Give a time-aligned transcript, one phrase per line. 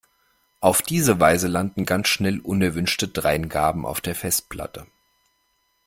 [0.61, 4.87] Auf diese Weise landen ganz schnell unerwünschte Dreingaben auf der Festplatte.